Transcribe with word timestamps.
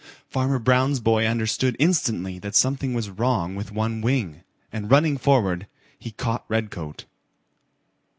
Farmer 0.31 0.57
Brown's 0.57 0.99
boy 0.99 1.27
understood 1.27 1.75
instantly 1.77 2.39
that 2.39 2.55
something 2.55 2.95
was 2.95 3.11
wrong 3.11 3.55
with 3.55 3.71
one 3.71 4.01
wing, 4.01 4.41
and 4.73 4.89
running 4.89 5.15
forward, 5.15 5.67
he 5.99 6.09
caught 6.09 6.43
Redcoat. 6.47 7.05